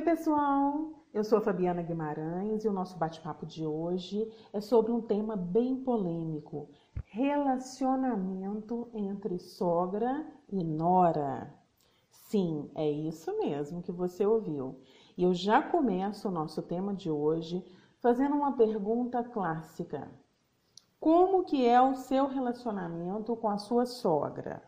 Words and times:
Oi, 0.00 0.06
pessoal! 0.06 1.04
Eu 1.12 1.22
sou 1.22 1.36
a 1.36 1.40
Fabiana 1.42 1.82
Guimarães 1.82 2.64
e 2.64 2.68
o 2.68 2.72
nosso 2.72 2.96
bate-papo 2.96 3.44
de 3.44 3.66
hoje 3.66 4.32
é 4.50 4.58
sobre 4.58 4.90
um 4.90 5.02
tema 5.02 5.36
bem 5.36 5.76
polêmico: 5.76 6.70
relacionamento 7.04 8.88
entre 8.94 9.38
sogra 9.38 10.26
e 10.48 10.64
nora. 10.64 11.54
Sim, 12.10 12.70
é 12.74 12.90
isso 12.90 13.38
mesmo 13.40 13.82
que 13.82 13.92
você 13.92 14.24
ouviu. 14.24 14.80
E 15.18 15.22
eu 15.22 15.34
já 15.34 15.62
começo 15.62 16.28
o 16.28 16.32
nosso 16.32 16.62
tema 16.62 16.94
de 16.94 17.10
hoje 17.10 17.62
fazendo 17.98 18.34
uma 18.34 18.56
pergunta 18.56 19.22
clássica. 19.22 20.10
Como 20.98 21.44
que 21.44 21.66
é 21.66 21.78
o 21.78 21.94
seu 21.94 22.26
relacionamento 22.26 23.36
com 23.36 23.50
a 23.50 23.58
sua 23.58 23.84
sogra? 23.84 24.62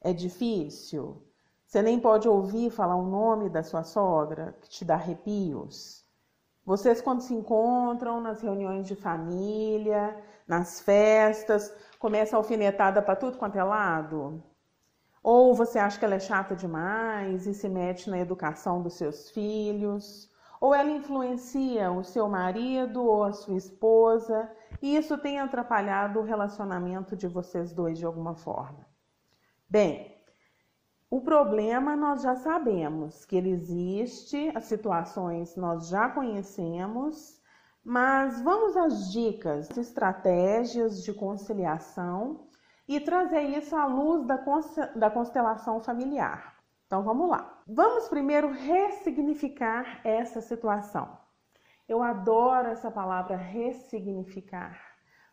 É 0.00 0.12
difícil? 0.12 1.27
Você 1.68 1.82
nem 1.82 2.00
pode 2.00 2.26
ouvir 2.26 2.70
falar 2.70 2.96
o 2.96 3.04
nome 3.04 3.50
da 3.50 3.62
sua 3.62 3.84
sogra, 3.84 4.56
que 4.62 4.70
te 4.70 4.86
dá 4.86 4.94
arrepios? 4.94 6.02
Vocês, 6.64 7.02
quando 7.02 7.20
se 7.20 7.34
encontram 7.34 8.22
nas 8.22 8.40
reuniões 8.40 8.86
de 8.86 8.96
família, 8.96 10.16
nas 10.46 10.80
festas, 10.80 11.70
começa 11.98 12.34
a 12.34 12.38
alfinetada 12.38 13.02
para 13.02 13.16
tudo 13.16 13.36
quanto 13.36 13.58
é 13.58 13.62
lado? 13.62 14.42
Ou 15.22 15.54
você 15.54 15.78
acha 15.78 15.98
que 15.98 16.06
ela 16.06 16.14
é 16.14 16.18
chata 16.18 16.56
demais 16.56 17.46
e 17.46 17.52
se 17.52 17.68
mete 17.68 18.08
na 18.08 18.18
educação 18.18 18.80
dos 18.80 18.94
seus 18.94 19.30
filhos? 19.30 20.32
Ou 20.62 20.74
ela 20.74 20.90
influencia 20.90 21.92
o 21.92 22.02
seu 22.02 22.30
marido 22.30 23.04
ou 23.04 23.24
a 23.24 23.32
sua 23.34 23.58
esposa 23.58 24.50
e 24.80 24.96
isso 24.96 25.18
tem 25.18 25.38
atrapalhado 25.38 26.18
o 26.18 26.24
relacionamento 26.24 27.14
de 27.14 27.28
vocês 27.28 27.74
dois 27.74 27.98
de 27.98 28.06
alguma 28.06 28.34
forma? 28.34 28.88
Bem, 29.68 30.17
o 31.10 31.22
problema 31.22 31.96
nós 31.96 32.22
já 32.22 32.36
sabemos 32.36 33.24
que 33.24 33.36
ele 33.36 33.50
existe, 33.50 34.52
as 34.54 34.64
situações 34.64 35.56
nós 35.56 35.88
já 35.88 36.10
conhecemos, 36.10 37.40
mas 37.82 38.42
vamos 38.42 38.76
às 38.76 39.10
dicas, 39.10 39.70
estratégias 39.78 41.02
de 41.02 41.14
conciliação 41.14 42.46
e 42.86 43.00
trazer 43.00 43.40
isso 43.40 43.74
à 43.74 43.86
luz 43.86 44.26
da 44.26 45.10
constelação 45.10 45.80
familiar. 45.80 46.56
Então 46.86 47.02
vamos 47.02 47.30
lá. 47.30 47.58
Vamos 47.66 48.08
primeiro 48.08 48.50
ressignificar 48.52 50.00
essa 50.04 50.42
situação. 50.42 51.18
Eu 51.88 52.02
adoro 52.02 52.68
essa 52.68 52.90
palavra 52.90 53.36
ressignificar, 53.36 54.78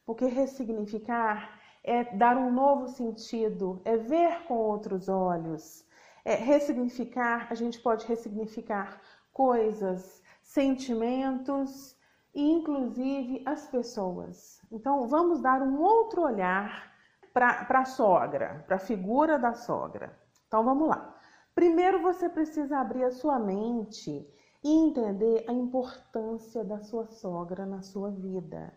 porque 0.05 0.25
ressignificar 0.25 1.59
é 1.87 2.03
dar 2.03 2.35
um 2.35 2.51
novo 2.51 2.87
sentido, 2.87 3.79
é 3.85 3.95
ver 3.95 4.43
com 4.47 4.55
outros 4.55 5.07
olhos. 5.07 5.85
É 6.25 6.33
ressignificar, 6.33 7.47
a 7.51 7.53
gente 7.53 7.79
pode 7.79 8.07
ressignificar 8.07 8.99
coisas, 9.31 10.23
sentimentos 10.41 11.95
e 12.33 12.41
inclusive 12.41 13.43
as 13.45 13.67
pessoas. 13.67 14.59
Então 14.71 15.07
vamos 15.07 15.39
dar 15.41 15.61
um 15.61 15.79
outro 15.79 16.23
olhar 16.23 16.91
para 17.31 17.67
a 17.69 17.85
sogra, 17.85 18.63
para 18.65 18.77
a 18.77 18.79
figura 18.79 19.37
da 19.37 19.53
sogra. 19.53 20.17
Então 20.47 20.63
vamos 20.63 20.89
lá. 20.89 21.15
Primeiro 21.53 22.01
você 22.01 22.27
precisa 22.27 22.79
abrir 22.79 23.03
a 23.03 23.11
sua 23.11 23.37
mente 23.37 24.27
e 24.63 24.71
entender 24.71 25.45
a 25.47 25.53
importância 25.53 26.63
da 26.63 26.79
sua 26.79 27.05
sogra 27.05 27.63
na 27.63 27.83
sua 27.83 28.09
vida. 28.09 28.73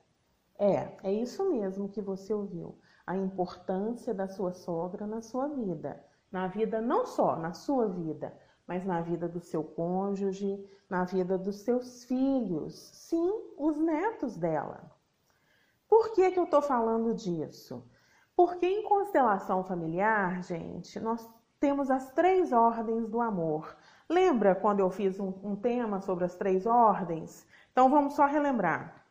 É, 0.59 0.98
é 1.05 1.12
isso 1.12 1.50
mesmo 1.50 1.89
que 1.89 2.03
você 2.03 2.34
ouviu. 2.34 2.78
A 3.09 3.17
importância 3.17 4.12
da 4.12 4.28
sua 4.28 4.53
sogra 4.53 5.06
na 5.06 5.23
sua 5.23 5.48
vida. 5.48 6.05
Na 6.31 6.47
vida, 6.47 6.78
não 6.78 7.06
só 7.06 7.37
na 7.37 7.55
sua 7.55 7.89
vida, 7.89 8.37
mas 8.67 8.84
na 8.84 9.00
vida 9.00 9.27
do 9.27 9.41
seu 9.41 9.65
cônjuge, 9.65 10.62
na 10.91 11.05
vida 11.05 11.38
dos 11.38 11.60
seus 11.60 12.05
filhos, 12.05 12.75
sim, 12.93 13.32
os 13.56 13.78
netos 13.78 14.37
dela. 14.37 14.93
Por 15.88 16.12
que, 16.12 16.31
que 16.31 16.38
eu 16.38 16.44
estou 16.44 16.60
falando 16.60 17.15
disso? 17.15 17.82
Porque 18.37 18.66
em 18.66 18.82
constelação 18.82 19.65
familiar, 19.65 20.43
gente, 20.43 21.00
nós 21.00 21.27
temos 21.59 21.91
as 21.91 22.12
três 22.12 22.53
ordens 22.53 23.09
do 23.09 23.22
amor. 23.22 23.75
Lembra 24.06 24.55
quando 24.55 24.81
eu 24.81 24.91
fiz 24.91 25.19
um, 25.19 25.32
um, 25.43 25.56
tema 25.56 26.03
sobre 26.03 26.27
as 26.27 26.34
três 26.34 26.66
ordens? 26.66 27.47
Então 27.72 27.88
vamos 27.88 28.12
só 28.12 28.27
relembrar. 28.27 29.03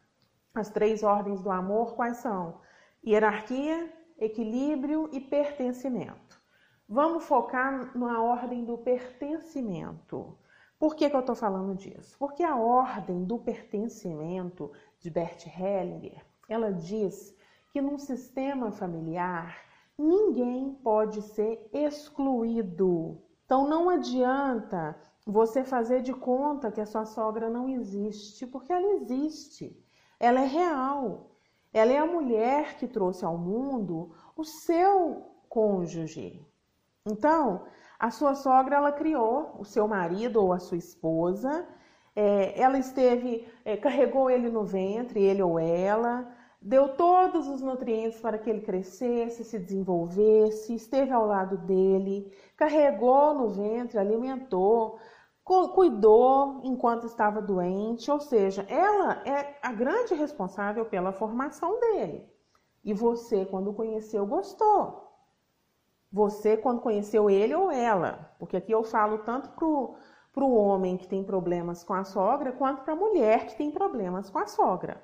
As 0.54 0.70
três 0.70 1.02
ordens 1.02 1.42
do 1.42 1.50
amor 1.50 1.96
quais 1.96 2.18
são? 2.18 2.62
Hierarquia, 3.06 3.90
equilíbrio 4.18 5.10
e 5.12 5.20
pertencimento. 5.20 6.42
Vamos 6.88 7.26
focar 7.26 7.98
na 7.98 8.22
ordem 8.22 8.64
do 8.64 8.78
pertencimento. 8.78 10.38
Por 10.80 10.96
que, 10.96 11.10
que 11.10 11.16
eu 11.16 11.22
estou 11.22 11.36
falando 11.36 11.76
disso? 11.76 12.16
Porque 12.18 12.44
a 12.44 12.56
ordem 12.56 13.26
do 13.26 13.40
pertencimento 13.40 14.72
de 15.00 15.10
Bert 15.10 15.46
Hellinger, 15.48 16.24
ela 16.48 16.72
diz 16.72 17.36
que 17.72 17.82
num 17.82 17.98
sistema 17.98 18.72
familiar 18.72 19.58
ninguém 19.98 20.74
pode 20.76 21.22
ser 21.22 21.68
excluído. 21.74 23.22
Então 23.46 23.68
não 23.68 23.90
adianta 23.90 24.98
você 25.26 25.64
fazer 25.64 26.02
de 26.02 26.14
conta 26.14 26.72
que 26.72 26.80
a 26.80 26.86
sua 26.86 27.06
sogra 27.06 27.50
não 27.50 27.68
existe, 27.68 28.48
porque 28.48 28.72
ela 28.72 28.94
existe. 28.96 29.78
Ela 30.20 30.42
é 30.42 30.46
real. 30.46 31.37
Ela 31.78 31.94
é 31.94 31.98
a 31.98 32.06
mulher 32.06 32.76
que 32.78 32.88
trouxe 32.88 33.24
ao 33.24 33.38
mundo 33.38 34.12
o 34.36 34.44
seu 34.44 35.28
cônjuge. 35.48 36.46
Então, 37.06 37.64
a 38.00 38.10
sua 38.12 38.36
sogra 38.36 38.78
ela 38.78 38.92
criou 38.92 39.56
o 39.60 39.64
seu 39.64 39.88
marido 39.88 40.44
ou 40.44 40.54
a 40.54 40.60
sua 40.60 40.78
esposa. 40.78 41.68
É, 42.16 42.60
ela 42.60 42.78
esteve, 42.80 43.48
é, 43.64 43.78
carregou 43.78 44.30
ele 44.30 44.50
no 44.50 44.64
ventre, 44.64 45.22
ele 45.22 45.42
ou 45.44 45.60
ela, 45.60 46.28
deu 46.60 46.90
todos 46.96 47.48
os 47.48 47.62
nutrientes 47.62 48.20
para 48.20 48.38
que 48.38 48.50
ele 48.50 48.62
crescesse, 48.62 49.44
se 49.44 49.60
desenvolvesse, 49.60 50.74
esteve 50.74 51.12
ao 51.12 51.26
lado 51.28 51.58
dele, 51.60 52.32
carregou 52.56 53.36
no 53.36 53.50
ventre, 53.50 54.00
alimentou, 54.00 55.00
cuidou 55.48 56.60
enquanto 56.64 57.06
estava 57.06 57.42
doente, 57.42 58.12
ou 58.12 58.20
seja, 58.20 58.66
ela 58.68 59.22
é 59.26 59.58
a 59.62 59.72
grande 59.72 60.14
responsável 60.14 60.86
pela 60.86 61.14
formação 61.14 61.80
dele. 61.80 62.30
E 62.84 62.94
você, 62.94 63.46
quando 63.46 63.74
conheceu, 63.74 64.26
gostou. 64.26 65.08
Você, 66.12 66.58
quando 66.58 66.82
conheceu 66.82 67.30
ele 67.30 67.56
ou 67.56 67.72
ela, 67.72 68.30
porque 68.40 68.58
aqui 68.58 68.72
eu 68.72 68.84
falo 68.84 69.20
tanto 69.20 69.50
para 69.50 70.44
o 70.44 70.54
homem 70.54 70.98
que 70.98 71.08
tem 71.08 71.24
problemas 71.24 71.84
com 71.84 71.94
a 71.94 72.04
sogra, 72.04 72.52
quanto 72.52 72.84
para 72.84 72.94
a 72.94 72.98
mulher 72.98 73.46
que 73.48 73.56
tem 73.56 73.72
problemas 73.72 74.30
com 74.30 74.40
a 74.40 74.48
sogra. 74.48 75.02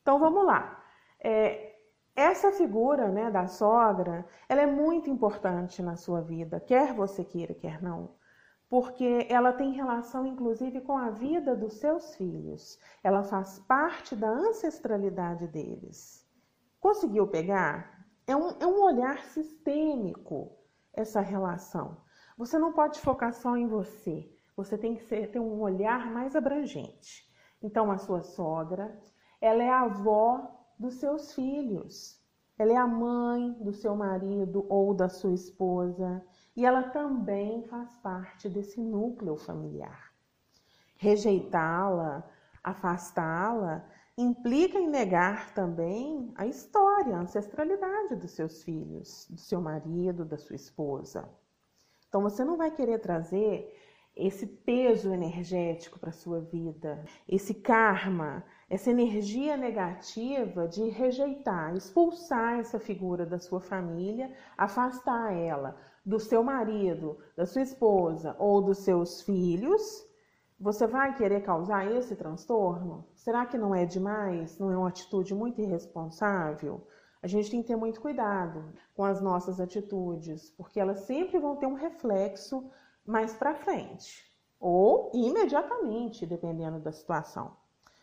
Então 0.00 0.18
vamos 0.18 0.44
lá. 0.44 0.82
É, 1.22 1.74
essa 2.14 2.50
figura 2.50 3.08
né, 3.08 3.30
da 3.30 3.46
sogra, 3.46 4.26
ela 4.48 4.62
é 4.62 4.66
muito 4.66 5.10
importante 5.10 5.82
na 5.82 5.96
sua 5.96 6.22
vida, 6.22 6.60
quer 6.60 6.94
você 6.94 7.22
queira, 7.22 7.52
quer 7.52 7.82
não, 7.82 8.10
porque 8.68 9.26
ela 9.28 9.52
tem 9.52 9.72
relação 9.72 10.26
inclusive 10.26 10.80
com 10.80 10.96
a 10.96 11.10
vida 11.10 11.54
dos 11.54 11.74
seus 11.74 12.16
filhos. 12.16 12.78
Ela 13.02 13.22
faz 13.22 13.58
parte 13.60 14.16
da 14.16 14.28
ancestralidade 14.28 15.46
deles. 15.46 16.26
Conseguiu 16.80 17.26
pegar? 17.26 18.06
É 18.26 18.34
um, 18.34 18.50
é 18.60 18.66
um 18.66 18.82
olhar 18.82 19.24
sistêmico 19.24 20.56
essa 20.92 21.20
relação. 21.20 21.96
Você 22.36 22.58
não 22.58 22.72
pode 22.72 23.00
focar 23.00 23.32
só 23.32 23.56
em 23.56 23.66
você. 23.66 24.28
Você 24.56 24.76
tem 24.76 24.94
que 24.94 25.02
ser, 25.04 25.30
ter 25.30 25.38
um 25.38 25.60
olhar 25.60 26.10
mais 26.10 26.34
abrangente. 26.34 27.24
Então, 27.62 27.90
a 27.90 27.98
sua 27.98 28.22
sogra, 28.22 28.98
ela 29.40 29.62
é 29.62 29.68
a 29.68 29.82
avó 29.82 30.66
dos 30.78 30.94
seus 30.94 31.34
filhos. 31.34 32.20
Ela 32.58 32.72
é 32.72 32.76
a 32.76 32.86
mãe 32.86 33.52
do 33.60 33.72
seu 33.72 33.94
marido 33.94 34.66
ou 34.68 34.94
da 34.94 35.08
sua 35.08 35.34
esposa 35.34 36.24
e 36.56 36.64
ela 36.64 36.82
também 36.84 37.62
faz 37.64 37.94
parte 37.98 38.48
desse 38.48 38.80
núcleo 38.80 39.36
familiar. 39.36 40.10
Rejeitá-la, 40.96 42.26
afastá-la, 42.64 43.84
implica 44.16 44.78
em 44.78 44.88
negar 44.88 45.52
também 45.52 46.32
a 46.34 46.46
história, 46.46 47.14
a 47.14 47.20
ancestralidade 47.20 48.16
dos 48.16 48.30
seus 48.30 48.62
filhos, 48.62 49.26
do 49.28 49.38
seu 49.38 49.60
marido, 49.60 50.24
da 50.24 50.38
sua 50.38 50.56
esposa. 50.56 51.28
Então 52.08 52.22
você 52.22 52.42
não 52.42 52.56
vai 52.56 52.70
querer 52.70 53.00
trazer 53.00 53.70
esse 54.16 54.46
peso 54.46 55.12
energético 55.12 55.98
para 55.98 56.08
a 56.08 56.14
sua 56.14 56.40
vida, 56.40 57.04
esse 57.28 57.52
karma, 57.52 58.42
essa 58.70 58.90
energia 58.90 59.58
negativa 59.58 60.66
de 60.66 60.88
rejeitar, 60.88 61.76
expulsar 61.76 62.58
essa 62.58 62.80
figura 62.80 63.26
da 63.26 63.38
sua 63.38 63.60
família, 63.60 64.34
afastar 64.56 65.34
ela 65.34 65.76
do 66.06 66.20
seu 66.20 66.42
marido, 66.44 67.18
da 67.36 67.44
sua 67.44 67.62
esposa 67.62 68.36
ou 68.38 68.62
dos 68.62 68.78
seus 68.78 69.22
filhos, 69.22 70.06
você 70.58 70.86
vai 70.86 71.14
querer 71.16 71.42
causar 71.42 71.90
esse 71.90 72.14
transtorno? 72.14 73.04
Será 73.14 73.44
que 73.44 73.58
não 73.58 73.74
é 73.74 73.84
demais? 73.84 74.56
Não 74.58 74.70
é 74.70 74.78
uma 74.78 74.88
atitude 74.88 75.34
muito 75.34 75.60
irresponsável? 75.60 76.86
A 77.20 77.26
gente 77.26 77.50
tem 77.50 77.60
que 77.60 77.68
ter 77.68 77.76
muito 77.76 78.00
cuidado 78.00 78.72
com 78.94 79.02
as 79.04 79.20
nossas 79.20 79.60
atitudes, 79.60 80.48
porque 80.50 80.78
elas 80.78 81.00
sempre 81.00 81.40
vão 81.40 81.56
ter 81.56 81.66
um 81.66 81.74
reflexo 81.74 82.70
mais 83.04 83.34
para 83.34 83.56
frente. 83.56 84.24
ou 84.58 85.10
imediatamente, 85.14 86.26
dependendo 86.26 86.80
da 86.80 86.92
situação. 86.92 87.56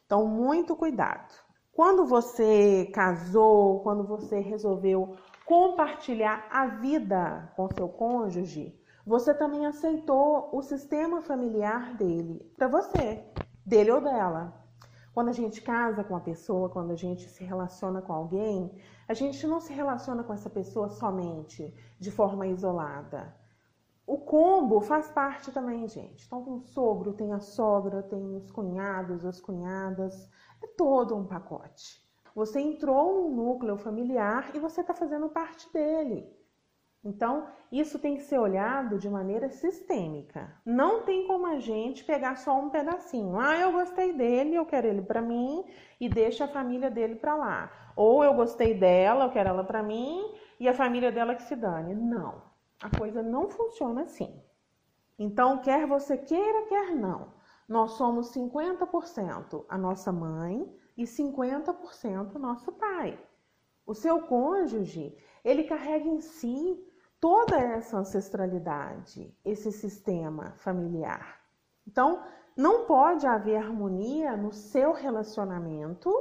Então, 0.06 0.28
muito 0.28 0.76
cuidado. 0.76 1.34
Quando 1.72 2.06
você 2.06 2.86
casou, 2.94 3.80
quando 3.82 4.04
você 4.04 4.40
resolveu 4.40 5.16
compartilhar 5.46 6.48
a 6.50 6.68
vida 6.68 7.52
com 7.56 7.70
seu 7.70 7.90
cônjuge, 7.90 8.80
você 9.06 9.34
também 9.34 9.66
aceitou 9.66 10.50
o 10.54 10.62
sistema 10.62 11.22
familiar 11.22 11.96
dele 11.96 12.40
para 12.58 12.68
você, 12.68 13.26
dele 13.66 13.92
ou 13.92 14.02
dela. 14.02 14.62
Quando 15.14 15.30
a 15.30 15.34
gente 15.34 15.62
casa 15.62 16.04
com 16.04 16.14
uma 16.14 16.22
pessoa, 16.22 16.70
quando 16.70 16.92
a 16.92 16.96
gente 16.96 17.30
se 17.30 17.44
relaciona 17.44 18.02
com 18.02 18.14
alguém, 18.14 18.76
a 19.08 19.14
gente 19.14 19.46
não 19.46 19.60
se 19.60 19.72
relaciona 19.72 20.24
com 20.24 20.34
essa 20.34 20.50
pessoa 20.50 20.90
somente 20.90 21.72
de 22.00 22.10
forma 22.10 22.48
isolada. 22.48 23.36
O 24.08 24.18
combo 24.18 24.82
faz 24.82 25.12
parte 25.12 25.52
também, 25.52 25.88
gente. 25.88 26.26
Então 26.26 26.44
tem 26.44 26.54
o 26.54 26.62
sogro, 26.62 27.14
tem 27.14 27.32
a 27.32 27.40
sogra, 27.40 28.02
tem 28.02 28.36
os 28.36 28.50
cunhados, 28.52 29.26
as 29.26 29.40
cunhadas, 29.40 30.30
é 30.62 30.68
todo 30.68 31.16
um 31.16 31.26
pacote. 31.26 32.03
Você 32.36 32.60
entrou 32.60 33.30
no 33.30 33.44
núcleo 33.44 33.78
familiar 33.78 34.52
e 34.56 34.60
você 34.60 34.82
está 34.82 34.94
fazendo 34.94 35.30
parte 35.30 35.72
dele. 35.72 36.28
Então, 37.06 37.48
isso 37.70 38.00
tem 38.00 38.16
que 38.16 38.24
ser 38.24 38.40
olhado 38.40 38.98
de 38.98 39.10
maneira 39.10 39.50
sistêmica. 39.50 40.56
Não 40.66 41.04
tem 41.04 41.28
como 41.28 41.46
a 41.46 41.60
gente 41.60 42.06
pegar 42.06 42.38
só 42.38 42.58
um 42.58 42.70
pedacinho. 42.70 43.38
Ah, 43.38 43.58
eu 43.58 43.74
gostei 43.74 44.14
dele, 44.14 44.56
eu 44.56 44.66
quero 44.66 44.88
ele 44.88 45.02
para 45.02 45.22
mim 45.22 45.66
e 46.00 46.08
deixa 46.08 46.46
a 46.46 46.48
família 46.48 46.90
dele 46.90 47.16
para 47.16 47.36
lá. 47.36 47.72
Ou 47.96 48.24
eu 48.24 48.34
gostei 48.34 48.74
dela, 48.74 49.26
eu 49.26 49.32
quero 49.32 49.50
ela 49.50 49.66
para 49.66 49.84
mim 49.84 50.34
e 50.60 50.68
a 50.68 50.74
família 50.74 51.12
dela 51.12 51.36
que 51.36 51.44
se 51.44 51.58
dane. 51.58 51.94
Não. 51.94 52.42
A 52.82 52.98
coisa 52.98 53.22
não 53.22 53.50
funciona 53.50 54.04
assim. 54.04 54.42
Então, 55.20 55.62
quer 55.62 55.86
você 55.86 56.18
queira, 56.18 56.68
quer 56.68 56.96
não. 56.96 57.34
Nós 57.68 57.92
somos 57.92 58.34
50% 58.34 59.66
a 59.68 59.78
nossa 59.78 60.12
mãe 60.12 60.74
e 60.98 61.04
50% 61.04 62.34
nosso 62.36 62.72
pai. 62.72 63.20
O 63.86 63.94
seu 63.94 64.22
cônjuge, 64.22 65.18
ele 65.44 65.64
carrega 65.64 66.08
em 66.08 66.22
si 66.22 66.82
toda 67.20 67.58
essa 67.58 67.98
ancestralidade, 67.98 69.38
esse 69.44 69.72
sistema 69.72 70.54
familiar. 70.58 71.42
Então, 71.88 72.24
não 72.56 72.86
pode 72.86 73.26
haver 73.26 73.58
harmonia 73.58 74.38
no 74.38 74.52
seu 74.54 74.94
relacionamento, 74.94 76.12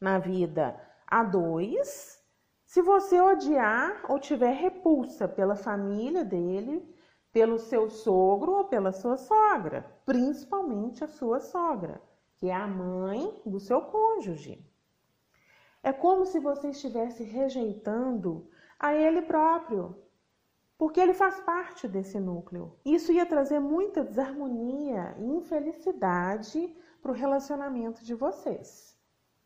na 0.00 0.18
vida 0.18 0.78
a 1.06 1.24
dois, 1.24 2.18
se 2.64 2.82
você 2.82 3.18
odiar 3.18 4.04
ou 4.10 4.18
tiver 4.18 4.52
repulsa 4.52 5.26
pela 5.26 5.56
família 5.56 6.22
dele, 6.22 6.94
pelo 7.32 7.58
seu 7.58 7.88
sogro 7.88 8.52
ou 8.52 8.64
pela 8.64 8.92
sua 8.92 9.16
sogra, 9.16 9.90
principalmente 10.04 11.02
a 11.02 11.08
sua 11.08 11.40
sogra, 11.40 12.00
que 12.38 12.48
é 12.48 12.54
a 12.54 12.66
mãe 12.66 13.40
do 13.44 13.58
seu 13.58 13.80
cônjuge. 13.82 14.64
É 15.82 15.92
como 15.92 16.24
se 16.24 16.38
você 16.38 16.70
estivesse 16.70 17.22
rejeitando 17.22 18.48
a 18.78 18.94
ele 18.94 19.22
próprio, 19.22 19.96
porque 20.76 21.00
ele 21.00 21.14
faz 21.14 21.40
parte 21.40 21.88
desse 21.88 22.20
núcleo. 22.20 22.78
Isso 22.84 23.12
ia 23.12 23.26
trazer 23.26 23.58
muita 23.58 24.04
desarmonia 24.04 25.16
e 25.18 25.24
infelicidade 25.24 26.76
para 27.02 27.10
o 27.10 27.14
relacionamento 27.14 28.04
de 28.04 28.14
vocês. 28.14 28.96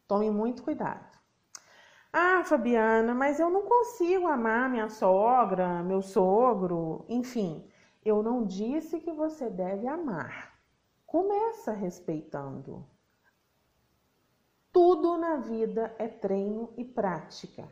Tome 0.06 0.30
muito 0.30 0.62
cuidado. 0.62 1.18
Ah, 2.12 2.44
Fabiana, 2.44 3.14
mas 3.14 3.40
eu 3.40 3.48
não 3.48 3.62
consigo 3.62 4.26
amar 4.26 4.68
minha 4.68 4.90
sogra, 4.90 5.82
meu 5.82 6.02
sogro, 6.02 7.06
enfim. 7.08 7.66
Eu 8.04 8.22
não 8.22 8.44
disse 8.44 9.00
que 9.00 9.10
você 9.10 9.48
deve 9.48 9.86
amar. 9.86 10.51
Começa 11.12 11.72
respeitando. 11.72 12.72
Tudo 14.72 15.18
na 15.18 15.36
vida 15.36 15.94
é 15.98 16.08
treino 16.08 16.72
e 16.76 16.84
prática 16.84 17.68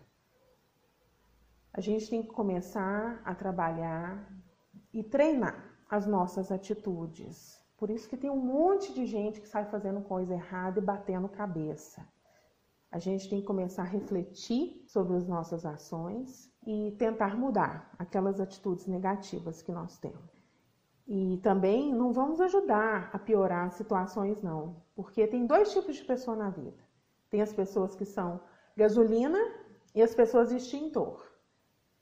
a 1.73 1.81
gente 1.81 2.11
tem 2.11 2.23
que 2.23 2.29
começar 2.29 3.21
a 3.25 3.35
trabalhar 3.35 4.29
e 4.93 5.03
treinar 5.03 5.65
as 5.89 6.07
nossas 6.07 6.51
atitudes. 6.51 7.59
Por 7.77 7.91
isso 7.91 8.09
que 8.09 8.17
tem 8.17 8.29
um 8.29 8.37
monte 8.37 8.93
de 8.93 9.07
gente 9.07 9.41
que 9.41 9.49
sai 9.49 9.65
fazendo 9.65 10.01
coisa 10.03 10.35
errada 10.35 10.81
e 10.81 10.83
batendo 10.83 11.29
cabeça. 11.29 12.07
A 12.91 12.99
gente 12.99 13.31
tem 13.31 13.41
que 13.41 13.47
começar 13.47 13.83
a 13.83 13.87
refletir 13.87 14.85
sobre 14.89 15.17
as 15.17 15.27
nossas 15.27 15.65
ações 15.65 16.53
e 16.67 16.95
tentar 16.99 17.37
mudar 17.37 17.95
aquelas 17.99 18.41
atitudes 18.41 18.87
negativas 18.87 19.63
que 19.63 19.71
nós 19.71 19.97
temos. 19.97 20.40
E 21.13 21.39
também 21.39 21.93
não 21.93 22.13
vamos 22.13 22.41
ajudar 22.41 23.11
a 23.13 23.19
piorar 23.19 23.73
situações, 23.73 24.41
não, 24.41 24.77
porque 24.95 25.27
tem 25.27 25.45
dois 25.45 25.73
tipos 25.73 25.97
de 25.97 26.05
pessoa 26.05 26.37
na 26.37 26.51
vida: 26.51 26.85
tem 27.29 27.43
as 27.43 27.53
pessoas 27.53 27.97
que 27.97 28.05
são 28.05 28.41
gasolina 28.77 29.37
e 29.93 30.01
as 30.01 30.15
pessoas 30.15 30.53
extintor. 30.53 31.29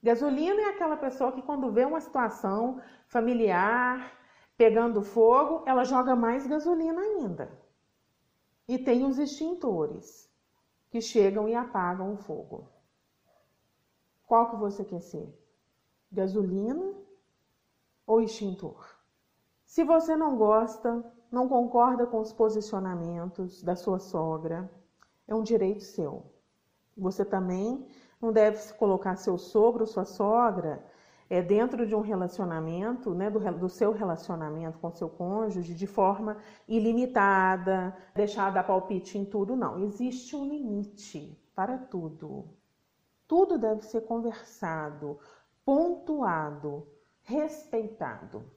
Gasolina 0.02 0.60
é 0.60 0.64
aquela 0.66 0.94
pessoa 0.94 1.32
que, 1.32 1.40
quando 1.40 1.72
vê 1.72 1.87
uma 1.87 2.02
situação 2.02 2.82
familiar 3.06 4.12
pegando 4.58 5.00
fogo, 5.00 5.62
ela 5.64 5.84
joga 5.84 6.14
mais 6.14 6.46
gasolina 6.46 7.00
ainda. 7.00 7.50
E 8.69 8.76
tem 8.76 9.06
os 9.06 9.19
extintores 9.19 10.31
que 10.90 11.00
chegam 11.00 11.49
e 11.49 11.55
apagam 11.55 12.12
o 12.12 12.19
fogo. 12.19 12.69
Qual 14.26 14.50
que 14.50 14.56
você 14.56 14.84
quer 14.84 15.00
ser? 15.00 15.34
Gasolina 16.12 16.93
ou 18.06 18.20
extintor? 18.20 18.98
Se 19.69 19.85
você 19.85 20.17
não 20.17 20.35
gosta, 20.35 21.05
não 21.31 21.47
concorda 21.47 22.06
com 22.06 22.20
os 22.20 22.32
posicionamentos 22.32 23.62
da 23.62 23.76
sua 23.76 23.99
sogra, 23.99 24.69
é 25.26 25.35
um 25.35 25.43
direito 25.43 25.82
seu. 25.82 26.25
Você 26.97 27.23
também 27.23 27.87
não 28.19 28.32
deve 28.32 28.56
se 28.56 28.73
colocar 28.73 29.17
seu 29.17 29.37
sogro, 29.37 29.87
sua 29.87 30.06
sogra, 30.06 30.82
é, 31.29 31.43
dentro 31.43 31.87
de 31.87 31.94
um 31.94 32.00
relacionamento, 32.00 33.12
né, 33.12 33.29
do, 33.29 33.38
do, 33.59 33.69
seu 33.69 33.93
relacionamento 33.93 34.79
com 34.79 34.91
seu 34.91 35.11
cônjuge, 35.11 35.75
de 35.75 35.87
forma 35.87 36.38
ilimitada, 36.67 37.94
deixar 38.15 38.50
dar 38.50 38.65
palpite 38.65 39.19
em 39.19 39.26
tudo. 39.26 39.55
Não, 39.55 39.85
existe 39.85 40.35
um 40.35 40.49
limite 40.49 41.38
para 41.55 41.76
tudo. 41.76 42.49
Tudo 43.26 43.59
deve 43.59 43.82
ser 43.82 44.00
conversado, 44.00 45.19
pontuado, 45.62 46.89
respeitado. 47.20 48.56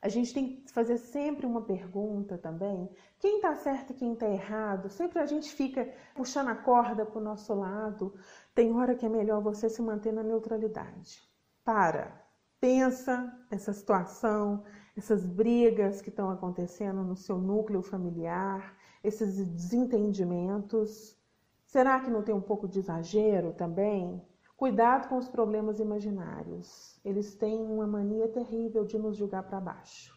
A 0.00 0.08
gente 0.08 0.32
tem 0.32 0.60
que 0.60 0.72
fazer 0.72 0.96
sempre 0.96 1.44
uma 1.44 1.62
pergunta 1.62 2.38
também. 2.38 2.88
Quem 3.18 3.36
está 3.36 3.56
certo 3.56 3.92
e 3.92 3.96
quem 3.96 4.12
está 4.12 4.28
errado? 4.28 4.88
Sempre 4.88 5.18
a 5.18 5.26
gente 5.26 5.52
fica 5.52 5.92
puxando 6.14 6.48
a 6.48 6.54
corda 6.54 7.04
para 7.04 7.18
o 7.18 7.24
nosso 7.24 7.52
lado. 7.52 8.14
Tem 8.54 8.72
hora 8.72 8.94
que 8.94 9.04
é 9.04 9.08
melhor 9.08 9.42
você 9.42 9.68
se 9.68 9.82
manter 9.82 10.12
na 10.12 10.22
neutralidade. 10.22 11.28
Para, 11.64 12.24
pensa 12.60 13.36
essa 13.50 13.72
situação, 13.72 14.62
essas 14.96 15.26
brigas 15.26 16.00
que 16.00 16.10
estão 16.10 16.30
acontecendo 16.30 17.02
no 17.02 17.16
seu 17.16 17.36
núcleo 17.36 17.82
familiar, 17.82 18.76
esses 19.02 19.44
desentendimentos. 19.44 21.18
Será 21.66 21.98
que 22.00 22.10
não 22.10 22.22
tem 22.22 22.34
um 22.34 22.40
pouco 22.40 22.68
de 22.68 22.78
exagero 22.78 23.52
também? 23.52 24.22
Cuidado 24.58 25.08
com 25.08 25.18
os 25.18 25.28
problemas 25.28 25.78
imaginários. 25.78 26.98
Eles 27.04 27.36
têm 27.36 27.64
uma 27.64 27.86
mania 27.86 28.26
terrível 28.26 28.84
de 28.84 28.98
nos 28.98 29.16
julgar 29.16 29.44
para 29.44 29.60
baixo. 29.60 30.12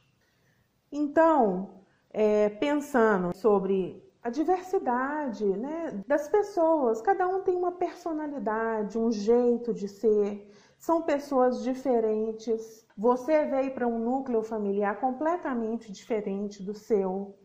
Então, 0.92 1.84
é, 2.10 2.50
pensando 2.50 3.38
sobre 3.38 4.04
a 4.20 4.32
diversidade 4.32 5.46
né, 5.46 6.04
das 6.08 6.28
pessoas, 6.28 7.04
cada 7.04 7.28
um 7.28 7.44
tem 7.44 7.56
uma 7.56 7.74
personalidade, 7.74 8.98
um 8.98 9.12
jeito 9.12 9.76
de 9.76 9.88
ser, 9.88 10.52
são 10.76 11.04
pessoas 11.04 11.62
diferentes. 11.64 12.84
Você 12.98 13.46
veio 13.46 13.76
para 13.76 13.88
um 13.88 14.00
núcleo 14.00 14.42
familiar 14.42 15.00
completamente 15.00 15.92
diferente 15.92 16.64
do 16.64 16.74
seu. 16.74 17.38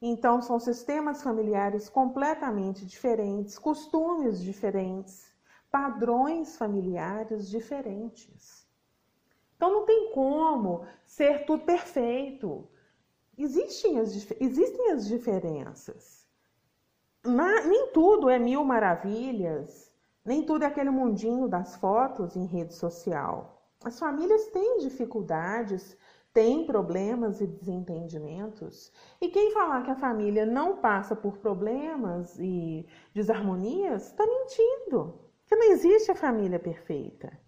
Então, 0.00 0.40
são 0.40 0.58
sistemas 0.58 1.22
familiares 1.22 1.90
completamente 1.90 2.86
diferentes, 2.86 3.58
costumes 3.58 4.42
diferentes 4.42 5.33
padrões 5.74 6.56
familiares 6.56 7.50
diferentes. 7.50 8.64
Então 9.56 9.72
não 9.72 9.84
tem 9.84 10.12
como 10.12 10.86
ser 11.04 11.44
tudo 11.46 11.64
perfeito. 11.64 12.68
Existem 13.36 13.98
as, 13.98 14.30
existem 14.40 14.92
as 14.92 15.04
diferenças. 15.04 16.28
nem 17.24 17.88
tudo 17.88 18.30
é 18.30 18.38
mil 18.38 18.64
maravilhas, 18.64 19.92
nem 20.24 20.46
tudo 20.46 20.62
é 20.62 20.68
aquele 20.68 20.90
mundinho 20.90 21.48
das 21.48 21.74
fotos 21.74 22.36
em 22.36 22.46
rede 22.46 22.72
social. 22.72 23.60
As 23.84 23.98
famílias 23.98 24.46
têm 24.52 24.78
dificuldades, 24.78 25.98
têm 26.32 26.66
problemas 26.66 27.40
e 27.40 27.48
desentendimentos. 27.48 28.92
E 29.20 29.28
quem 29.28 29.50
falar 29.50 29.82
que 29.82 29.90
a 29.90 29.96
família 29.96 30.46
não 30.46 30.76
passa 30.76 31.16
por 31.16 31.38
problemas 31.38 32.38
e 32.38 32.86
desarmonias, 33.12 34.06
está 34.06 34.24
mentindo. 34.24 35.23
Porque 35.44 35.56
não 35.56 35.72
existe 35.72 36.10
a 36.10 36.14
família 36.14 36.58
perfeita. 36.58 37.38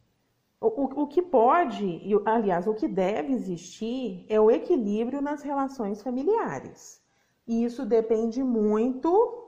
O, 0.61 1.03
o, 1.03 1.07
que 1.07 1.23
pode, 1.23 2.01
aliás, 2.25 2.67
o 2.67 2.75
que 2.75 2.87
deve 2.87 3.33
existir 3.33 4.25
é 4.29 4.41
o 4.41 4.51
equilíbrio 4.51 5.21
nas 5.21 5.43
relações 5.43 6.03
familiares. 6.03 7.03
E 7.47 7.65
isso 7.65 7.85
depende 7.85 8.43
muito 8.43 9.45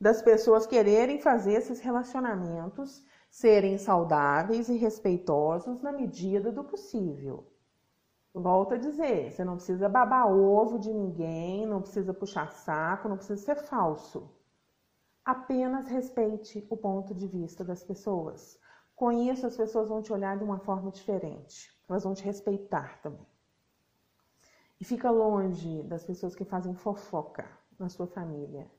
das 0.00 0.22
pessoas 0.22 0.66
quererem 0.66 1.20
fazer 1.20 1.54
esses 1.54 1.80
relacionamentos 1.80 3.04
serem 3.30 3.76
saudáveis 3.76 4.68
e 4.68 4.76
respeitosos 4.76 5.82
na 5.82 5.92
medida 5.92 6.50
do 6.50 6.64
possível. 6.64 7.46
Volto 8.32 8.74
a 8.74 8.78
dizer, 8.78 9.32
você 9.32 9.44
não 9.44 9.56
precisa 9.56 9.88
babar 9.88 10.30
ovo 10.32 10.78
de 10.78 10.92
ninguém, 10.92 11.66
não 11.66 11.82
precisa 11.82 12.14
puxar 12.14 12.52
saco, 12.52 13.08
não 13.08 13.16
precisa 13.16 13.42
ser 13.42 13.56
falso. 13.56 14.30
Apenas 15.28 15.86
respeite 15.88 16.66
o 16.70 16.76
ponto 16.78 17.14
de 17.14 17.26
vista 17.26 17.62
das 17.62 17.84
pessoas. 17.84 18.58
Com 18.96 19.12
isso, 19.12 19.46
as 19.46 19.54
pessoas 19.54 19.90
vão 19.90 20.00
te 20.00 20.10
olhar 20.10 20.38
de 20.38 20.42
uma 20.42 20.58
forma 20.58 20.90
diferente. 20.90 21.70
Elas 21.86 22.04
vão 22.04 22.14
te 22.14 22.24
respeitar 22.24 22.98
também. 23.02 23.26
E 24.80 24.86
fica 24.86 25.10
longe 25.10 25.82
das 25.82 26.02
pessoas 26.02 26.34
que 26.34 26.46
fazem 26.46 26.74
fofoca 26.74 27.46
na 27.78 27.90
sua 27.90 28.06
família. 28.06 28.70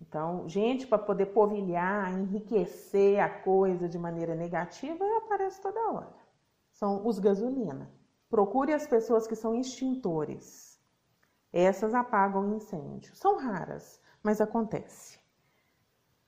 Então, 0.00 0.48
gente 0.48 0.86
para 0.86 0.96
poder 0.96 1.26
povilhar, 1.26 2.10
enriquecer 2.18 3.20
a 3.20 3.28
coisa 3.28 3.86
de 3.86 3.98
maneira 3.98 4.34
negativa, 4.34 5.04
aparece 5.18 5.60
toda 5.60 5.90
hora. 5.92 6.16
São 6.72 7.06
os 7.06 7.18
gasolina. 7.18 7.92
Procure 8.30 8.72
as 8.72 8.86
pessoas 8.86 9.26
que 9.26 9.36
são 9.36 9.54
extintores. 9.54 10.80
Essas 11.52 11.92
apagam 11.92 12.56
incêndio. 12.56 13.14
São 13.14 13.36
raras, 13.36 14.00
mas 14.22 14.40
acontece. 14.40 15.19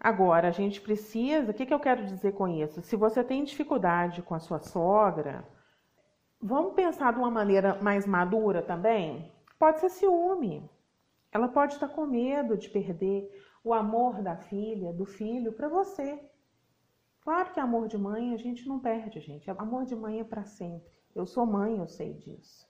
Agora, 0.04 0.49
a 0.49 0.50
gente 0.50 0.80
precisa. 0.80 1.52
O 1.52 1.54
que, 1.54 1.64
que 1.64 1.73
eu 1.73 1.78
quero 1.78 2.04
dizer 2.04 2.32
com 2.32 2.49
isso? 2.49 2.82
Se 2.82 2.97
você 2.97 3.23
tem 3.23 3.44
dificuldade 3.44 4.21
com 4.21 4.35
a 4.35 4.40
sua 4.40 4.59
sogra, 4.59 5.47
vamos 6.40 6.75
pensar 6.75 7.12
de 7.12 7.21
uma 7.21 7.30
maneira 7.30 7.80
mais 7.80 8.04
madura 8.04 8.61
também? 8.62 9.32
Pode 9.61 9.78
ser 9.78 9.90
ciúme. 9.90 10.68
Ela 11.30 11.47
pode 11.47 11.75
estar 11.75 11.87
com 11.87 12.04
medo 12.04 12.56
de 12.56 12.68
perder 12.68 13.30
o 13.62 13.73
amor 13.73 14.21
da 14.23 14.37
filha, 14.37 14.92
do 14.92 15.04
filho 15.04 15.52
para 15.52 15.68
você. 15.68 16.18
Claro 17.21 17.52
que 17.52 17.61
amor 17.61 17.87
de 17.87 17.97
mãe 17.97 18.35
a 18.35 18.37
gente 18.37 18.66
não 18.66 18.80
perde, 18.80 19.21
gente. 19.21 19.49
Amor 19.52 19.85
de 19.85 19.94
mãe 19.94 20.18
é 20.18 20.25
para 20.25 20.44
sempre. 20.44 20.90
Eu 21.14 21.26
sou 21.26 21.47
mãe, 21.47 21.78
eu 21.78 21.87
sei 21.87 22.14
disso. 22.14 22.68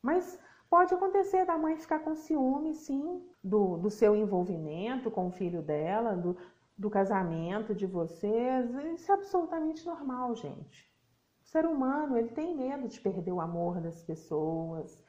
Mas 0.00 0.38
pode 0.70 0.94
acontecer 0.94 1.44
da 1.44 1.58
mãe 1.58 1.76
ficar 1.76 1.98
com 1.98 2.14
ciúme, 2.14 2.72
sim, 2.72 3.20
do, 3.42 3.78
do 3.78 3.90
seu 3.90 4.14
envolvimento 4.14 5.10
com 5.10 5.26
o 5.26 5.32
filho 5.32 5.60
dela, 5.60 6.14
do, 6.14 6.36
do 6.78 6.88
casamento 6.88 7.74
de 7.74 7.86
vocês. 7.86 8.70
Isso 8.94 9.10
é 9.10 9.14
absolutamente 9.14 9.84
normal, 9.84 10.34
gente. 10.36 10.88
O 11.42 11.46
ser 11.48 11.66
humano, 11.66 12.16
ele 12.16 12.28
tem 12.28 12.56
medo 12.56 12.86
de 12.86 13.00
perder 13.00 13.32
o 13.32 13.40
amor 13.40 13.80
das 13.80 14.02
pessoas. 14.04 15.02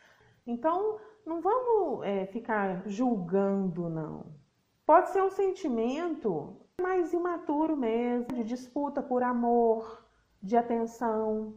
Então, 0.48 1.00
não 1.26 1.42
vamos 1.42 2.04
é, 2.06 2.26
ficar 2.26 2.88
julgando, 2.88 3.90
não. 3.90 4.26
Pode 4.86 5.10
ser 5.10 5.22
um 5.22 5.30
sentimento 5.30 6.58
mais 6.82 7.14
imaturo 7.14 7.78
mesmo, 7.78 8.34
de 8.34 8.44
disputa 8.44 9.04
por 9.04 9.22
amor, 9.22 10.04
de 10.42 10.58
atenção. 10.58 11.54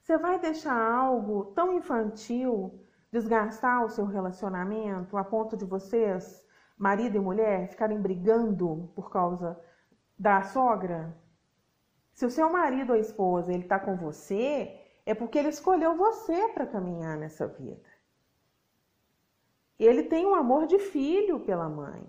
Você 0.00 0.16
vai 0.16 0.40
deixar 0.40 0.74
algo 0.74 1.46
tão 1.46 1.72
infantil 1.74 2.80
desgastar 3.12 3.84
o 3.84 3.90
seu 3.90 4.04
relacionamento 4.04 5.16
a 5.16 5.24
ponto 5.24 5.56
de 5.56 5.64
vocês, 5.64 6.45
marido 6.76 7.16
e 7.16 7.20
mulher, 7.20 7.68
ficarem 7.68 8.00
brigando 8.00 8.90
por 8.94 9.10
causa 9.10 9.58
da 10.18 10.42
sogra? 10.42 11.16
Se 12.12 12.24
o 12.24 12.30
seu 12.30 12.50
marido 12.50 12.92
ou 12.92 12.98
esposa 12.98 13.52
ele 13.52 13.64
está 13.64 13.78
com 13.78 13.96
você, 13.96 14.80
é 15.04 15.14
porque 15.14 15.38
ele 15.38 15.48
escolheu 15.48 15.96
você 15.96 16.48
para 16.48 16.66
caminhar 16.66 17.16
nessa 17.16 17.46
vida. 17.46 17.96
Ele 19.78 20.02
tem 20.02 20.26
um 20.26 20.34
amor 20.34 20.66
de 20.66 20.78
filho 20.78 21.40
pela 21.40 21.68
mãe. 21.68 22.02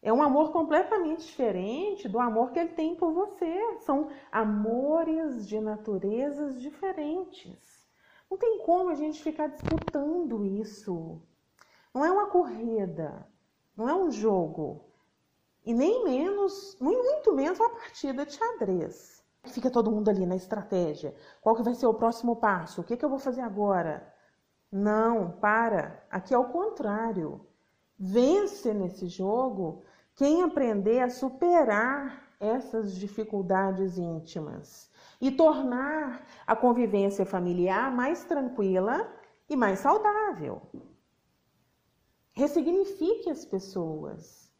É 0.00 0.12
um 0.12 0.22
amor 0.22 0.50
completamente 0.52 1.26
diferente 1.26 2.08
do 2.08 2.18
amor 2.18 2.52
que 2.52 2.58
ele 2.58 2.70
tem 2.70 2.96
por 2.96 3.12
você. 3.12 3.78
São 3.80 4.10
amores 4.30 5.46
de 5.46 5.60
naturezas 5.60 6.60
diferentes. 6.60 7.86
Não 8.30 8.38
tem 8.38 8.58
como 8.64 8.90
a 8.90 8.94
gente 8.94 9.22
ficar 9.22 9.48
disputando 9.48 10.44
isso. 10.44 11.20
Não 11.94 12.04
é 12.04 12.10
uma 12.10 12.26
corrida, 12.26 13.26
não 13.76 13.88
é 13.88 13.94
um 13.94 14.10
jogo. 14.10 14.84
E 15.64 15.74
nem 15.74 16.04
menos, 16.04 16.76
muito 16.80 17.32
menos 17.32 17.60
uma 17.60 17.70
partida 17.70 18.24
de 18.26 18.32
xadrez. 18.32 19.22
Fica 19.44 19.70
todo 19.70 19.90
mundo 19.90 20.08
ali 20.08 20.24
na 20.24 20.36
estratégia. 20.36 21.14
Qual 21.40 21.54
que 21.54 21.62
vai 21.62 21.74
ser 21.74 21.86
o 21.86 21.94
próximo 21.94 22.36
passo? 22.36 22.80
O 22.80 22.84
que, 22.84 22.96
que 22.96 23.04
eu 23.04 23.10
vou 23.10 23.18
fazer 23.18 23.42
agora? 23.42 24.12
Não, 24.70 25.32
para. 25.32 26.02
Aqui 26.10 26.32
é 26.32 26.38
o 26.38 26.48
contrário. 26.48 27.46
Vence 27.98 28.72
nesse 28.72 29.06
jogo 29.06 29.82
quem 30.14 30.42
aprender 30.42 31.00
a 31.00 31.10
superar 31.10 32.22
essas 32.40 32.96
dificuldades 32.96 33.98
íntimas 33.98 34.90
e 35.20 35.30
tornar 35.30 36.26
a 36.46 36.56
convivência 36.56 37.24
familiar 37.24 37.94
mais 37.94 38.24
tranquila 38.24 39.12
e 39.48 39.54
mais 39.54 39.78
saudável. 39.78 40.62
Ressignifique 42.42 43.30
as 43.30 43.44
pessoas. 43.44 44.52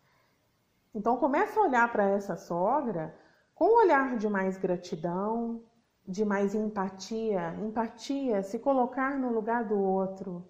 Então 0.95 1.17
comece 1.17 1.59
a 1.59 1.63
olhar 1.63 1.91
para 1.91 2.05
essa 2.05 2.37
sogra 2.37 3.13
com 3.57 3.65
um 3.65 3.79
olhar 3.79 4.17
de 4.17 4.29
mais 4.29 4.57
gratidão, 4.57 5.65
de 6.07 6.25
mais 6.25 6.55
empatia, 6.55 7.57
empatia, 7.57 8.41
se 8.45 8.61
colocar 8.61 9.19
no 9.19 9.33
lugar 9.33 9.65
do 9.65 9.77
outro. 9.77 10.49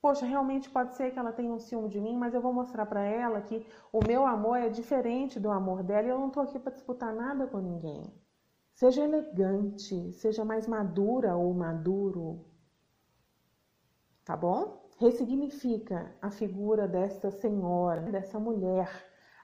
Poxa, 0.00 0.24
realmente 0.24 0.70
pode 0.70 0.94
ser 0.94 1.10
que 1.10 1.18
ela 1.18 1.32
tenha 1.32 1.52
um 1.52 1.58
ciúme 1.58 1.88
de 1.88 2.00
mim, 2.00 2.16
mas 2.16 2.32
eu 2.32 2.40
vou 2.40 2.52
mostrar 2.52 2.86
para 2.86 3.02
ela 3.02 3.40
que 3.40 3.66
o 3.92 3.98
meu 4.06 4.24
amor 4.24 4.58
é 4.58 4.68
diferente 4.68 5.40
do 5.40 5.50
amor 5.50 5.82
dela 5.82 6.06
e 6.06 6.10
eu 6.10 6.20
não 6.20 6.28
estou 6.28 6.44
aqui 6.44 6.60
para 6.60 6.70
disputar 6.70 7.12
nada 7.12 7.48
com 7.48 7.58
ninguém. 7.58 8.14
Seja 8.72 9.02
elegante, 9.02 10.12
seja 10.12 10.44
mais 10.44 10.68
madura 10.68 11.34
ou 11.34 11.52
maduro. 11.52 12.46
Tá 14.24 14.36
bom? 14.36 14.87
Ressignifica 15.00 16.12
a 16.20 16.28
figura 16.28 16.88
desta 16.88 17.30
senhora, 17.30 18.00
dessa 18.00 18.36
mulher, 18.40 18.90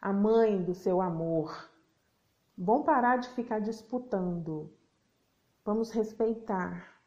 a 0.00 0.12
mãe 0.12 0.60
do 0.60 0.74
seu 0.74 1.00
amor. 1.00 1.70
Vamos 2.58 2.84
parar 2.84 3.18
de 3.18 3.28
ficar 3.28 3.60
disputando. 3.60 4.72
Vamos 5.64 5.92
respeitar. 5.92 7.00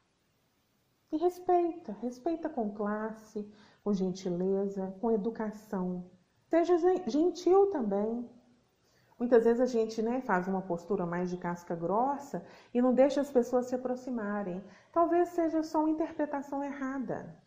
E 1.12 1.18
respeita, 1.18 1.92
respeita 2.00 2.48
com 2.48 2.74
classe, 2.74 3.52
com 3.84 3.92
gentileza, 3.92 4.96
com 5.02 5.12
educação. 5.12 6.10
Seja 6.46 6.78
gentil 7.06 7.70
também. 7.70 8.30
Muitas 9.20 9.44
vezes 9.44 9.60
a 9.60 9.66
gente 9.66 10.02
né, 10.02 10.22
faz 10.22 10.48
uma 10.48 10.62
postura 10.62 11.06
mais 11.06 11.30
de 11.30 11.36
casca 11.36 11.76
grossa 11.76 12.46
e 12.74 12.82
não 12.82 12.94
deixa 12.94 13.20
as 13.20 13.30
pessoas 13.30 13.66
se 13.66 13.76
aproximarem. 13.76 14.64
Talvez 14.94 15.28
seja 15.30 15.64
só 15.64 15.80
uma 15.80 15.90
interpretação 15.90 16.64
errada. 16.64 17.46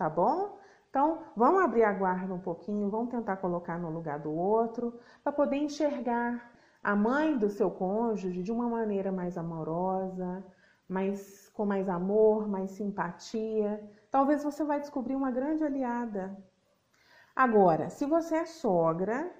Tá 0.00 0.08
bom? 0.08 0.58
Então, 0.88 1.18
vamos 1.36 1.60
abrir 1.60 1.84
a 1.84 1.92
guarda 1.92 2.32
um 2.32 2.40
pouquinho, 2.40 2.88
vamos 2.88 3.10
tentar 3.10 3.36
colocar 3.36 3.78
no 3.78 3.90
lugar 3.90 4.18
do 4.18 4.32
outro, 4.32 4.98
para 5.22 5.30
poder 5.30 5.56
enxergar 5.56 6.50
a 6.82 6.96
mãe 6.96 7.36
do 7.36 7.50
seu 7.50 7.70
cônjuge 7.70 8.42
de 8.42 8.50
uma 8.50 8.66
maneira 8.66 9.12
mais 9.12 9.36
amorosa, 9.36 10.42
mais 10.88 11.50
com 11.50 11.66
mais 11.66 11.86
amor, 11.86 12.48
mais 12.48 12.70
simpatia. 12.70 13.78
Talvez 14.10 14.42
você 14.42 14.64
vai 14.64 14.80
descobrir 14.80 15.14
uma 15.14 15.30
grande 15.30 15.62
aliada. 15.64 16.34
Agora, 17.36 17.90
se 17.90 18.06
você 18.06 18.36
é 18.36 18.46
sogra, 18.46 19.30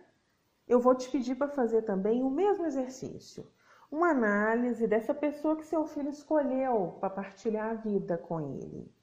eu 0.68 0.78
vou 0.78 0.94
te 0.94 1.10
pedir 1.10 1.36
para 1.36 1.48
fazer 1.48 1.80
também 1.86 2.22
o 2.22 2.28
mesmo 2.28 2.66
exercício. 2.66 3.50
Uma 3.90 4.10
análise 4.10 4.86
dessa 4.86 5.14
pessoa 5.14 5.56
que 5.56 5.64
seu 5.64 5.86
filho 5.86 6.10
escolheu 6.10 6.98
para 7.00 7.08
partilhar 7.08 7.70
a 7.70 7.74
vida 7.74 8.18
com 8.18 8.38
ele. 8.42 9.00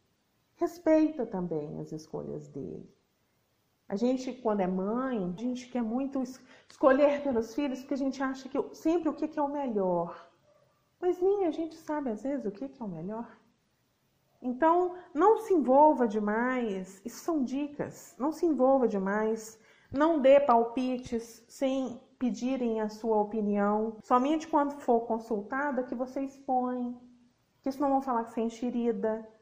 Respeita 0.58 1.24
também 1.24 1.80
as 1.80 1.92
escolhas 1.92 2.48
dele. 2.50 2.92
A 3.88 3.96
gente, 3.96 4.34
quando 4.34 4.62
é 4.62 4.68
mãe, 4.68 5.34
a 5.38 5.40
gente 5.40 5.70
quer 5.70 5.84
muito 5.84 6.22
escolher 6.68 7.24
pelos 7.24 7.54
filhos 7.54 7.80
porque 7.80 7.94
a 7.94 7.98
gente 7.98 8.22
acha 8.22 8.50
que 8.50 8.58
sempre 8.76 9.08
o 9.08 9.14
que 9.14 9.40
é 9.40 9.42
o 9.42 9.48
melhor. 9.48 10.30
Mas 11.00 11.22
nem 11.22 11.46
a 11.46 11.52
gente 11.52 11.76
sabe 11.76 12.10
às 12.10 12.24
vezes 12.24 12.46
o 12.46 12.52
que 12.52 12.66
é 12.66 12.84
o 12.84 12.88
melhor. 12.88 13.38
Então, 14.42 14.96
não 15.14 15.38
se 15.38 15.54
envolva 15.54 16.08
demais. 16.08 17.02
Isso 17.06 17.24
são 17.24 17.44
dicas. 17.44 18.16
Não 18.18 18.32
se 18.32 18.46
envolva 18.46 18.88
demais. 18.88 19.60
Não 19.92 20.20
dê 20.20 20.40
palpites 20.40 21.46
sem 21.48 22.02
pedirem 22.18 22.82
a 22.82 22.90
sua 22.90 23.22
opinião. 23.22 23.98
Somente 24.04 24.48
quando 24.48 24.80
for 24.82 25.02
consultada 25.02 25.84
que 25.84 25.94
você 25.94 26.22
expõe. 26.22 27.00
Que 27.62 27.72
senão 27.72 27.90
vão 27.90 28.02
falar 28.02 28.24
que 28.24 28.32
você 28.32 28.42
é 28.42 28.46
enxerida 28.46 29.37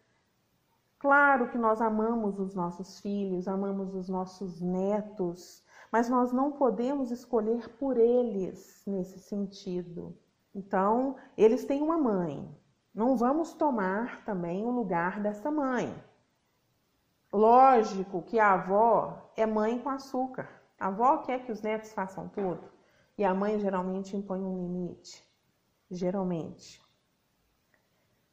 Claro 1.00 1.50
que 1.50 1.58
nós 1.58 1.82
amamos 1.82 2.40
os 2.40 2.56
nossos 2.56 3.00
filhos, 3.00 3.48
amamos 3.48 3.94
os 3.94 4.08
nossos 4.08 4.62
netos, 4.62 5.64
mas 5.92 6.10
nós 6.10 6.32
não 6.32 6.52
podemos 6.52 7.12
escolher 7.12 7.70
por 7.78 7.98
eles 7.98 8.82
nesse 8.88 9.20
sentido. 9.20 10.18
Então, 10.54 11.18
eles 11.38 11.66
têm 11.66 11.82
uma 11.82 11.98
mãe. 11.98 12.50
Não 12.94 13.18
vamos 13.18 13.54
tomar 13.54 14.24
também 14.24 14.66
o 14.66 14.72
lugar 14.72 15.22
dessa 15.22 15.52
mãe. 15.52 15.94
Lógico 17.32 18.22
que 18.22 18.40
a 18.40 18.54
avó 18.54 19.32
é 19.36 19.46
mãe 19.46 19.78
com 19.80 19.90
açúcar. 19.90 20.50
A 20.80 20.88
avó 20.88 21.18
quer 21.18 21.46
que 21.46 21.52
os 21.52 21.62
netos 21.62 21.92
façam 21.92 22.30
tudo. 22.30 22.64
E 23.18 23.26
a 23.26 23.34
mãe 23.34 23.60
geralmente 23.60 24.16
impõe 24.16 24.42
um 24.42 24.58
limite. 24.58 25.22
Geralmente. 25.92 26.85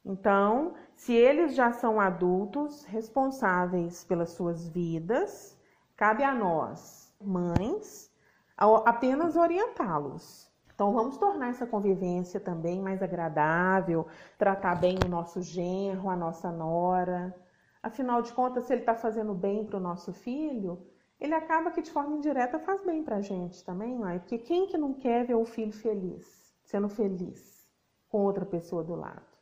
Então, 0.05 0.73
se 0.95 1.13
eles 1.13 1.55
já 1.55 1.71
são 1.71 1.99
adultos 1.99 2.83
responsáveis 2.83 4.03
pelas 4.03 4.31
suas 4.31 4.67
vidas, 4.67 5.57
cabe 5.95 6.23
a 6.23 6.33
nós, 6.33 7.13
mães, 7.21 8.11
apenas 8.57 9.35
orientá-los. 9.37 10.51
Então, 10.73 10.91
vamos 10.91 11.17
tornar 11.17 11.49
essa 11.49 11.65
convivência 11.65 12.39
também 12.39 12.81
mais 12.81 13.01
agradável, 13.01 14.07
tratar 14.37 14.75
bem 14.75 14.97
o 15.05 15.07
nosso 15.07 15.41
genro, 15.41 16.09
a 16.09 16.15
nossa 16.15 16.51
nora. 16.51 17.33
Afinal 17.81 18.21
de 18.21 18.33
contas, 18.33 18.65
se 18.65 18.73
ele 18.73 18.81
está 18.81 18.95
fazendo 18.95 19.33
bem 19.33 19.65
para 19.65 19.77
o 19.77 19.81
nosso 19.81 20.11
filho, 20.11 20.85
ele 21.19 21.33
acaba 21.33 21.71
que 21.71 21.81
de 21.81 21.91
forma 21.91 22.17
indireta 22.17 22.59
faz 22.59 22.83
bem 22.83 23.03
para 23.03 23.17
a 23.17 23.21
gente 23.21 23.63
também, 23.63 23.97
não 23.97 24.09
é? 24.09 24.19
Porque 24.19 24.37
quem 24.37 24.67
que 24.67 24.77
não 24.77 24.93
quer 24.93 25.25
ver 25.25 25.35
o 25.35 25.45
filho 25.45 25.71
feliz, 25.71 26.53
sendo 26.63 26.89
feliz 26.89 27.65
com 28.09 28.21
outra 28.23 28.45
pessoa 28.45 28.83
do 28.83 28.95
lado? 28.95 29.32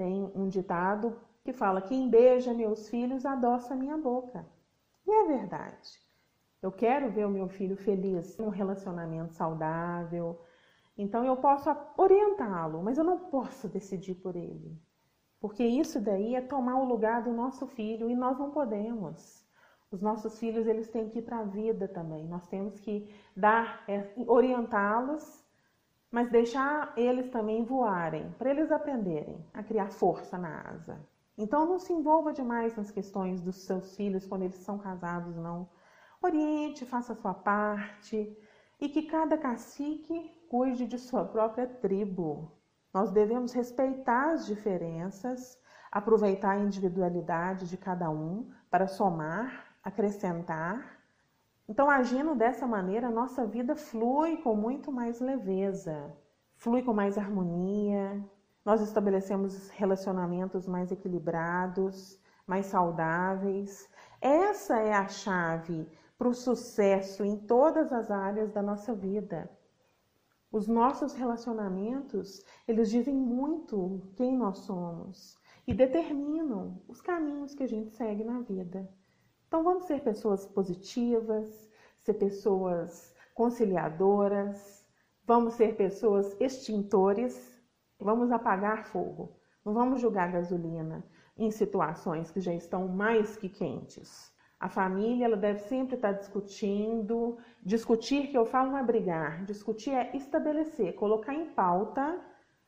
Tem 0.00 0.32
um 0.34 0.48
ditado 0.48 1.20
que 1.44 1.52
fala: 1.52 1.82
quem 1.82 2.08
beija 2.08 2.54
meus 2.54 2.88
filhos 2.88 3.26
adoça 3.26 3.76
minha 3.76 3.98
boca. 3.98 4.46
E 5.06 5.10
é 5.10 5.26
verdade. 5.26 6.00
Eu 6.62 6.72
quero 6.72 7.10
ver 7.10 7.26
o 7.26 7.30
meu 7.30 7.50
filho 7.50 7.76
feliz, 7.76 8.38
num 8.38 8.48
relacionamento 8.48 9.34
saudável. 9.34 10.40
Então 10.96 11.22
eu 11.22 11.36
posso 11.36 11.68
orientá-lo, 11.98 12.82
mas 12.82 12.96
eu 12.96 13.04
não 13.04 13.18
posso 13.28 13.68
decidir 13.68 14.14
por 14.14 14.36
ele. 14.36 14.80
Porque 15.38 15.64
isso 15.64 16.00
daí 16.00 16.34
é 16.34 16.40
tomar 16.40 16.80
o 16.80 16.88
lugar 16.88 17.22
do 17.22 17.34
nosso 17.34 17.66
filho 17.66 18.08
e 18.08 18.16
nós 18.16 18.38
não 18.38 18.50
podemos. 18.50 19.46
Os 19.90 20.00
nossos 20.00 20.38
filhos 20.38 20.66
eles 20.66 20.88
têm 20.88 21.10
que 21.10 21.18
ir 21.18 21.22
para 21.22 21.40
a 21.40 21.44
vida 21.44 21.86
também. 21.86 22.26
Nós 22.26 22.46
temos 22.46 22.80
que 22.80 23.06
dar, 23.36 23.84
é, 23.86 24.14
orientá-los 24.26 25.44
mas 26.10 26.30
deixar 26.30 26.92
eles 26.96 27.30
também 27.30 27.64
voarem, 27.64 28.30
para 28.38 28.50
eles 28.50 28.72
aprenderem 28.72 29.44
a 29.54 29.62
criar 29.62 29.90
força 29.90 30.36
na 30.36 30.60
asa. 30.68 31.00
Então 31.38 31.66
não 31.66 31.78
se 31.78 31.92
envolva 31.92 32.32
demais 32.32 32.76
nas 32.76 32.90
questões 32.90 33.40
dos 33.40 33.64
seus 33.64 33.96
filhos 33.96 34.26
quando 34.26 34.42
eles 34.42 34.58
são 34.58 34.78
casados, 34.78 35.36
não. 35.36 35.68
Oriente, 36.20 36.84
faça 36.84 37.12
a 37.12 37.16
sua 37.16 37.32
parte 37.32 38.36
e 38.80 38.88
que 38.88 39.02
cada 39.02 39.38
cacique 39.38 40.30
cuide 40.50 40.86
de 40.86 40.98
sua 40.98 41.24
própria 41.24 41.66
tribo. 41.66 42.52
Nós 42.92 43.10
devemos 43.10 43.52
respeitar 43.52 44.32
as 44.32 44.46
diferenças, 44.46 45.58
aproveitar 45.92 46.50
a 46.50 46.58
individualidade 46.58 47.68
de 47.68 47.76
cada 47.76 48.10
um 48.10 48.50
para 48.68 48.86
somar, 48.86 49.76
acrescentar 49.82 50.99
então, 51.70 51.88
agindo 51.88 52.34
dessa 52.34 52.66
maneira, 52.66 53.06
a 53.06 53.12
nossa 53.12 53.46
vida 53.46 53.76
flui 53.76 54.38
com 54.38 54.56
muito 54.56 54.90
mais 54.90 55.20
leveza, 55.20 56.12
flui 56.56 56.82
com 56.82 56.92
mais 56.92 57.16
harmonia. 57.16 58.20
Nós 58.64 58.80
estabelecemos 58.80 59.70
relacionamentos 59.70 60.66
mais 60.66 60.90
equilibrados, 60.90 62.20
mais 62.44 62.66
saudáveis. 62.66 63.88
Essa 64.20 64.80
é 64.80 64.92
a 64.92 65.06
chave 65.06 65.88
para 66.18 66.26
o 66.26 66.34
sucesso 66.34 67.24
em 67.24 67.36
todas 67.36 67.92
as 67.92 68.10
áreas 68.10 68.50
da 68.50 68.60
nossa 68.60 68.92
vida. 68.92 69.48
Os 70.50 70.66
nossos 70.66 71.14
relacionamentos, 71.14 72.44
eles 72.66 72.90
dizem 72.90 73.14
muito 73.14 74.02
quem 74.16 74.36
nós 74.36 74.58
somos 74.58 75.38
e 75.68 75.72
determinam 75.72 76.82
os 76.88 77.00
caminhos 77.00 77.54
que 77.54 77.62
a 77.62 77.68
gente 77.68 77.92
segue 77.92 78.24
na 78.24 78.40
vida. 78.40 78.90
Então 79.50 79.64
vamos 79.64 79.86
ser 79.86 80.00
pessoas 80.00 80.46
positivas, 80.46 81.68
ser 81.98 82.14
pessoas 82.14 83.12
conciliadoras, 83.34 84.86
vamos 85.24 85.54
ser 85.54 85.74
pessoas 85.74 86.36
extintores, 86.38 87.60
vamos 87.98 88.30
apagar 88.30 88.84
fogo, 88.84 89.36
não 89.64 89.74
vamos 89.74 90.00
jogar 90.00 90.30
gasolina 90.30 91.04
em 91.36 91.50
situações 91.50 92.30
que 92.30 92.40
já 92.40 92.54
estão 92.54 92.86
mais 92.86 93.36
que 93.36 93.48
quentes. 93.48 94.32
A 94.60 94.68
família 94.68 95.24
ela 95.24 95.36
deve 95.36 95.58
sempre 95.58 95.96
estar 95.96 96.12
discutindo. 96.12 97.36
Discutir, 97.60 98.28
que 98.28 98.38
eu 98.38 98.46
falo, 98.46 98.70
não 98.70 98.78
é 98.78 98.84
brigar. 98.84 99.44
Discutir 99.46 99.90
é 99.90 100.16
estabelecer, 100.16 100.94
colocar 100.94 101.34
em 101.34 101.46
pauta 101.46 102.20